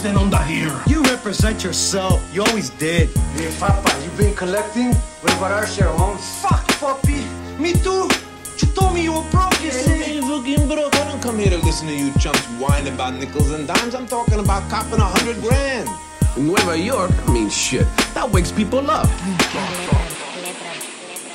something 0.00 0.16
on 0.16 0.30
the 0.30 0.38
here. 0.44 0.82
You 0.86 1.02
represent 1.02 1.62
yourself. 1.62 2.22
You 2.32 2.42
always 2.42 2.70
did. 2.70 3.08
Hey, 3.36 3.52
Papa, 3.58 3.90
you 4.02 4.10
been 4.16 4.34
collecting? 4.34 4.94
What 5.20 5.36
about 5.36 5.52
our 5.52 5.66
share, 5.66 5.88
Holmes? 5.88 6.24
Fuck, 6.40 6.66
puppy. 6.80 7.20
Me 7.58 7.72
too. 7.72 8.08
You 8.60 8.68
told 8.74 8.94
me 8.94 9.02
you 9.02 9.12
were 9.12 9.30
broke, 9.30 9.60
you 9.62 9.70
see. 9.70 9.90
Hey, 9.90 10.20
fucking 10.20 10.68
broke. 10.68 10.94
I 10.94 11.04
don't 11.04 11.22
come 11.22 11.38
here 11.38 11.50
to 11.50 11.58
listen 11.58 11.86
to 11.88 11.94
you 11.94 12.12
chumps 12.18 12.44
whine 12.58 12.86
about 12.86 13.14
nickels 13.14 13.50
and 13.50 13.66
dimes. 13.66 13.94
I'm 13.94 14.06
talking 14.06 14.38
about 14.38 14.70
copping 14.70 15.00
a 15.00 15.04
hundred 15.04 15.38
grand. 15.42 15.88
In 16.36 16.46
Nueva 16.46 16.78
York, 16.78 17.12
I 17.26 17.32
mean, 17.32 17.50
shit, 17.50 17.86
that 18.14 18.30
wakes 18.30 18.52
people 18.52 18.90
up. 18.90 19.08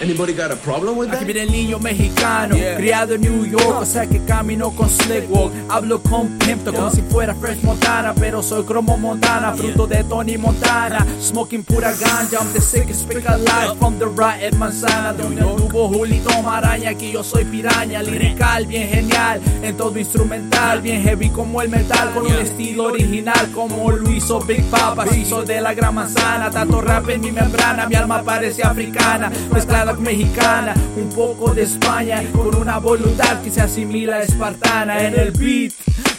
Anybody 0.02 0.34
got 0.34 0.52
a 0.52 0.58
problem 0.58 0.98
with 0.98 1.08
Aquí 1.10 1.20
that? 1.20 1.26
viene 1.26 1.44
el 1.44 1.52
niño 1.52 1.80
mexicano, 1.80 2.54
Yeah. 2.58 2.76
criado 2.76 3.16
en 3.16 3.22
New 3.22 3.46
York, 3.46 3.80
o 3.82 3.86
sea 3.86 4.06
que 4.06 4.20
camino 4.26 4.70
con 4.72 4.90
slick 4.90 5.24
walk. 5.30 5.54
Hablo 5.70 6.02
con 6.04 6.38
Pimpto 6.38 6.74
como 6.74 6.92
si 6.92 7.02
fuera 7.04 7.34
Fresh 7.34 7.64
Montana, 7.64 8.14
pero 8.14 8.44
soy 8.44 8.66
Cromo 8.66 8.98
Montana, 8.98 9.54
fruto 9.54 9.88
de 9.88 10.04
Tony 10.04 10.38
Montana. 10.38 11.06
Smoking 11.22 11.64
pura 11.64 11.94
ganja, 11.94 12.40
I'm 12.42 12.52
the 12.52 12.60
sickest 12.60 13.08
pick 13.08 13.26
alive 13.26 13.78
from 13.80 13.98
the 13.98 14.06
right 14.08 14.54
manzana. 14.56 15.14
Donde 15.14 15.42
hubo 15.46 15.88
Julito 15.88 16.30
Maraña, 16.44 16.90
aquí 16.90 17.14
yo 17.14 17.24
soy 17.24 17.46
piraña, 17.46 18.04
lirical, 18.04 18.66
bien 18.68 18.90
genial, 18.90 19.40
en 19.64 19.78
todo 19.78 19.98
instrumental, 19.98 20.82
bien 20.82 21.04
heavy 21.04 21.30
como 21.30 21.62
el 21.62 21.70
metal, 21.70 22.12
con 22.14 22.26
un 22.26 22.34
estilo 22.34 22.84
original 22.86 23.50
como 23.56 23.90
lo 23.92 24.12
hizo 24.12 24.42
Big 24.42 24.64
Papa, 24.66 25.06
hizo 25.16 25.44
de 25.44 25.62
la 25.62 25.74
gran 25.74 25.96
manzana, 25.96 26.50
tanto 26.52 26.82
rap 26.82 27.08
en 27.10 27.22
mi 27.22 27.32
membrana, 27.32 27.88
mi 27.88 27.96
alma 27.96 28.22
parece 28.24 28.62
africana, 28.62 29.32
mezclada 29.54 29.85
mexicana, 29.94 30.74
un 30.98 31.10
poco 31.10 31.54
de 31.54 31.64
España, 31.64 32.24
con 32.34 32.56
una 32.56 32.80
voluntad 32.80 33.42
que 33.42 33.52
se 33.52 33.62
asimila 33.62 34.18
a 34.18 34.24
espartana 34.24 35.06
en 35.06 35.20
el 35.20 35.32
beat. 35.32 35.74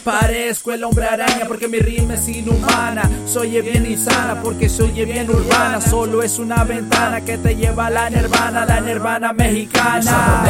Parezco 0.04 0.70
el 0.70 0.84
hombre 0.84 1.04
araña 1.04 1.46
porque 1.48 1.66
mi 1.66 1.78
rima 1.78 2.14
es 2.14 2.28
inhumana. 2.28 3.10
Soy 3.26 3.60
bien 3.60 3.84
insana 3.84 4.40
porque 4.40 4.68
soy 4.68 4.92
bien 4.92 5.28
urbana. 5.28 5.80
Solo 5.80 6.22
es 6.22 6.38
una 6.38 6.62
ventana 6.62 7.22
que 7.22 7.38
te 7.38 7.56
lleva 7.56 7.86
a 7.86 7.90
la 7.90 8.08
nirvana, 8.08 8.64
la 8.64 8.80
nirvana 8.80 9.32
mexicana. 9.32 10.44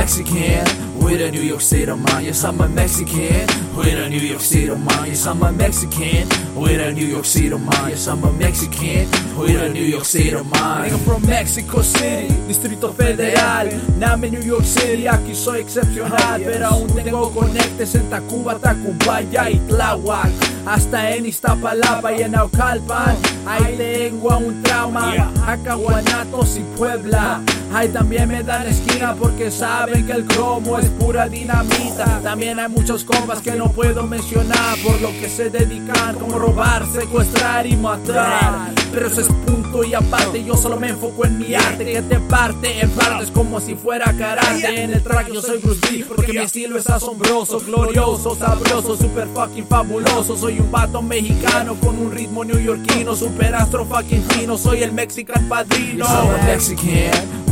I'm 1.07 1.13
a 1.13 1.19
with 1.19 1.29
a 1.29 1.31
New 1.31 1.43
York 1.43 1.63
of 1.89 1.99
mind. 2.01 2.27
Yes, 2.27 2.45
I'm 2.45 2.61
a 2.61 2.69
Mexican 2.69 3.47
with 3.77 3.95
a 3.95 4.09
New 4.09 4.19
York 4.19 4.43
of 4.71 4.81
mind. 4.81 5.07
Yes, 5.07 5.27
I'm 5.27 5.43
a 5.43 5.53
Mexican 5.53 6.29
with 6.57 6.81
a 6.81 6.93
New 6.93 7.07
York 7.07 7.25
of 7.53 7.61
mind. 7.61 7.91
Yes, 7.91 8.09
I'm 8.09 8.25
a 8.25 8.33
Mexican 8.33 9.09
with 9.39 9.63
a 9.63 9.69
New 9.69 9.85
York 9.85 10.03
of 10.35 10.47
mind. 10.51 10.91
Vengo 10.91 10.99
from 11.05 11.27
Mexico 11.27 11.83
City, 11.83 12.35
Distrito 12.49 12.93
Federal. 12.93 13.69
Name 13.99 14.31
New 14.33 14.43
York 14.43 14.65
City, 14.65 15.07
aquí 15.07 15.35
soy 15.35 15.61
excepcional. 15.61 16.43
Pero 16.45 16.67
aún 16.67 16.89
tengo 16.89 17.31
conectes 17.31 17.95
en 17.95 18.11
Tacuba, 18.11 18.59
Tacubaya 18.59 19.49
y 19.49 19.59
Tláhuac. 19.69 20.31
Hasta 20.67 21.13
en 21.13 21.27
Iztapalapa 21.27 22.13
y 22.15 22.23
en 22.23 22.35
Aucalpan. 22.35 23.17
Ahí 23.47 23.77
tengo 23.77 24.39
un 24.39 24.61
trauma. 24.65 25.15
Oaxaca, 25.15 25.75
Guanatos 25.75 26.57
y 26.57 26.65
Puebla. 26.77 27.41
Ahí 27.73 27.89
también 27.89 28.29
me 28.29 28.43
dan 28.43 28.67
esquina 28.67 29.15
porque 29.15 29.51
saben 29.51 30.07
que 30.07 30.13
el 30.13 30.25
cromo 30.25 30.79
es 30.79 30.89
pura 30.99 31.29
dinamita. 31.29 32.21
También 32.23 32.59
hay 32.59 32.69
muchos 32.69 33.05
compas 33.05 33.41
que 33.41 33.53
no 33.53 33.71
puedo 33.71 34.03
mencionar 34.07 34.77
por 34.85 35.01
lo 35.01 35.09
que 35.09 35.29
se 35.29 35.51
dedican 35.51 36.17
como 36.17 36.39
robar, 36.39 36.87
secuestrar 36.87 37.67
y 37.67 37.77
matar. 37.77 38.73
Pero 38.93 39.07
eso 39.09 39.21
es 39.21 39.29
punto 39.29 39.85
y 39.85 39.95
aparte, 39.95 40.43
yo 40.43 40.57
solo 40.57 40.79
me 40.79 40.89
enfoco 40.89 41.25
en 41.25 41.39
mi 41.39 41.55
arte 41.55 41.85
que 41.85 42.03
te 42.03 42.19
parte 42.21 42.81
en 42.81 42.91
partes 42.91 43.31
como 43.31 43.61
si 43.61 43.75
fuera 43.75 44.13
karate. 44.17 44.83
En 44.83 44.93
el 44.93 45.03
track 45.03 45.33
yo 45.33 45.43
soy 45.43 45.59
Bruce 45.59 45.91
Lee 45.91 46.05
porque 46.05 46.33
mi 46.33 46.39
estilo 46.39 46.79
es 46.79 46.89
asombroso, 46.89 47.61
glorioso, 47.61 48.35
sabroso, 48.35 48.97
super 48.97 49.29
fucking 49.29 49.67
fabuloso. 49.67 50.37
Soy 50.37 50.61
un 50.61 50.71
vato 50.71 51.03
mexicano 51.03 51.75
con 51.77 51.99
un 51.99 52.11
ritmo 52.11 52.45
neoyorquino, 52.45 53.15
super 53.15 53.55
astro 53.55 53.85
fucking 53.85 54.23
fino. 54.31 54.57
Soy 54.57 54.83
el 54.83 54.93
Mexican 54.93 55.49
padrino. 55.49 56.07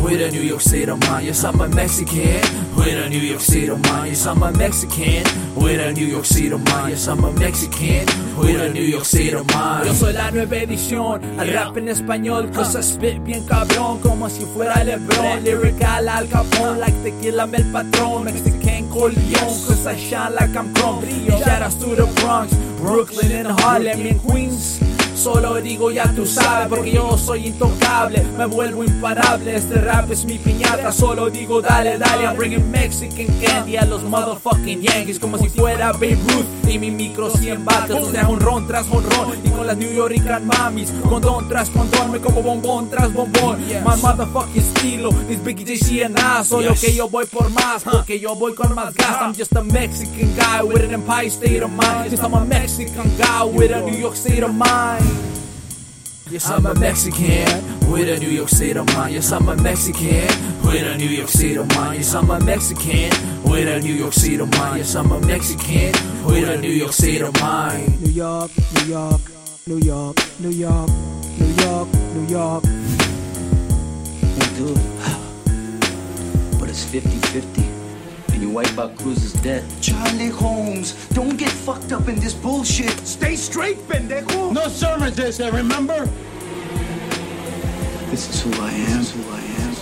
With 0.04 0.20
a 0.20 0.30
New 0.30 0.42
York 0.42 0.60
of 0.88 1.00
mind. 1.08 1.26
Yes, 1.26 1.44
I'm 1.44 1.60
a 1.60 1.68
Mexican 1.68 2.42
with 2.76 2.94
a 2.94 3.08
New 3.08 3.18
York 3.18 3.40
of 3.70 3.80
mind. 3.88 4.10
Yes, 4.10 4.26
I'm 4.26 4.42
a 4.42 4.52
Mexican 4.52 5.24
with 5.56 5.80
a 5.80 5.92
New 5.92 6.04
York 6.04 6.26
of 6.52 6.60
mind. 6.68 6.90
Yes, 6.90 7.08
I'm 7.08 7.24
a 7.24 7.32
Mexican 7.32 8.06
with 8.36 8.60
a 8.60 8.68
New 8.68 8.82
York 8.82 9.06
of 9.34 9.54
mind. 9.54 9.86
Yo 9.86 9.94
soy 9.94 10.12
la 10.12 10.30
nueva 10.30 10.56
edición 10.56 11.22
al 11.40 11.48
rap 11.48 11.76
en 11.78 11.88
español, 11.88 12.50
cosas 12.50 12.84
spit 12.84 13.22
bien 13.24 13.46
cabrón, 13.46 13.98
como 14.00 14.28
si 14.28 14.44
fuera 14.44 14.84
Lebron. 14.84 15.42
Lyrical 15.42 16.08
al 16.08 16.28
capón, 16.28 16.80
like 16.80 16.96
tequila 17.02 17.48
el 17.50 17.64
patrón. 17.72 18.24
Mexican 18.24 18.86
Corleone, 18.90 19.64
cause 19.66 19.86
I 19.86 19.96
shine 19.96 20.34
like 20.34 20.54
I'm 20.54 20.74
chrome. 20.74 21.02
Shout 21.26 21.62
outs 21.62 21.76
to 21.76 21.96
the 21.96 22.06
Bronx, 22.20 22.54
Brooklyn 22.78 23.32
and 23.32 23.48
Harlem 23.60 24.06
and 24.06 24.20
Queens. 24.22 24.93
Solo 25.24 25.54
digo 25.54 25.90
ya 25.90 26.04
tú 26.14 26.26
sabes 26.26 26.68
porque 26.68 26.92
yo 26.92 27.16
soy 27.16 27.46
intocable 27.46 28.22
Me 28.36 28.44
vuelvo 28.44 28.84
imparable, 28.84 29.56
este 29.56 29.80
rap 29.80 30.10
es 30.10 30.26
mi 30.26 30.36
piñata 30.36 30.92
Solo 30.92 31.30
digo 31.30 31.62
dale, 31.62 31.96
dale, 31.96 32.24
I'm 32.24 32.36
bringing 32.36 32.70
Mexican 32.70 33.26
candy 33.40 33.78
A 33.78 33.86
los 33.86 34.02
motherfucking 34.02 34.82
Yankees 34.82 35.18
como 35.18 35.38
si 35.38 35.48
fuera 35.48 35.92
Babe 35.92 36.18
Ruth 36.28 36.68
Y 36.68 36.78
mi 36.78 36.90
micro 36.90 37.30
100 37.30 37.64
bates, 37.64 37.96
o 37.96 38.10
sea, 38.10 38.28
honrón 38.28 38.66
tras 38.66 38.86
honrón 38.90 39.38
Y 39.42 39.48
con 39.48 39.66
las 39.66 39.78
New 39.78 39.94
Yorican 39.94 40.46
mamis, 40.46 40.92
condón 41.08 41.48
tras 41.48 41.70
condón 41.70 42.12
Me 42.12 42.18
como 42.18 42.42
bombón 42.42 42.90
tras 42.90 43.10
bombón 43.10 43.58
My 43.66 43.96
motherfucking 44.02 44.60
estilo, 44.60 45.08
es 45.30 45.42
Biggie 45.42 45.64
JC 45.64 46.04
and 46.04 46.18
I 46.18 46.44
Solo 46.44 46.74
que 46.78 46.94
yo 46.94 47.08
voy 47.08 47.24
por 47.24 47.48
más, 47.48 47.82
porque 47.82 48.20
yo 48.20 48.34
voy 48.34 48.54
con 48.54 48.74
más 48.74 48.92
gas 48.92 49.22
I'm 49.22 49.34
just 49.34 49.56
a 49.56 49.62
Mexican 49.62 50.36
guy 50.36 50.62
with 50.62 50.84
an 50.84 50.92
empire 50.92 51.28
state 51.28 51.62
of 51.62 51.70
mind 51.70 52.10
Yes, 52.10 52.20
I'm 52.20 52.34
a 52.34 52.44
Mexican 52.44 53.10
guy 53.16 53.44
with 53.44 53.72
a 53.72 53.80
New 53.80 53.98
York 53.98 54.16
state 54.16 54.44
of 54.44 54.52
mind 54.52 55.13
Yes, 56.30 56.48
I'm 56.48 56.64
a 56.64 56.74
Mexican 56.74 57.90
with 57.90 58.08
a 58.08 58.18
New 58.18 58.30
York 58.30 58.48
State 58.48 58.78
of 58.78 58.86
mind. 58.94 59.12
Yes, 59.12 59.30
I'm 59.30 59.46
a 59.46 59.56
Mexican 59.56 60.26
with 60.62 60.82
a 60.82 60.96
New 60.96 61.08
York 61.08 61.28
State 61.28 61.58
of 61.58 61.68
mind. 61.76 61.98
Yes, 61.98 62.14
I'm 62.14 62.30
a 62.30 62.40
Mexican 62.40 63.10
with 63.44 63.68
a 63.68 63.78
New 63.80 63.92
York 63.92 64.14
State 64.14 64.40
of 64.40 64.50
mind. 64.52 64.78
Yes, 64.78 64.94
I'm 64.94 65.12
a 65.12 65.20
Mexican 65.20 65.92
with 66.24 66.48
a 66.48 66.56
New 66.56 66.70
York 66.70 66.92
State 66.92 67.20
of 67.20 67.38
mind. 67.42 68.00
New 68.00 68.10
York, 68.12 68.50
New 68.74 68.86
York, 68.86 69.20
New 69.66 69.78
York, 69.78 70.16
New 70.40 70.50
York, 70.50 70.88
New 71.38 71.62
York, 71.62 71.88
New 71.92 72.26
York. 72.26 72.64
Hey, 72.64 74.56
dude. 74.56 74.80
But 76.58 76.70
it's 76.70 76.84
50 76.84 77.10
50. 77.10 77.73
And 78.44 78.50
you 78.50 78.56
wipe 78.56 78.78
out 78.78 78.94
Cruz's 78.98 79.32
debt. 79.42 79.64
Charlie 79.80 80.28
Holmes, 80.28 81.08
don't 81.08 81.38
get 81.38 81.50
fucked 81.50 81.92
up 81.92 82.08
in 82.08 82.16
this 82.16 82.34
bullshit. 82.34 82.90
Stay 83.06 83.36
straight, 83.36 83.78
pendejo. 83.88 84.52
No 84.52 84.68
sermons, 84.68 85.16
they 85.16 85.30
say, 85.30 85.50
remember? 85.50 86.04
This 88.10 88.28
is 88.28 88.42
who 88.42 88.52
I 88.62 88.70
am. 88.70 88.98
This 88.98 89.14
is 89.14 89.24
who 89.24 89.30
I 89.32 89.40
am. 89.40 89.74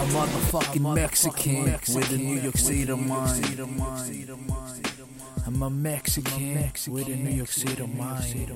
I'm 0.00 0.16
a 0.16 0.26
motherfucking 0.26 0.94
Mexican 0.94 1.64
with 1.94 2.10
a 2.10 2.16
New 2.16 2.40
York 2.40 2.56
State 2.56 2.88
of 2.88 2.98
mind. 2.98 3.60
I'm 5.46 5.62
a 5.62 5.70
Mexican 5.70 6.72
with 6.88 7.06
a 7.06 7.14
New 7.14 7.30
York 7.30 7.50
State 7.50 7.78
of 7.78 7.94
mind. 7.94 8.50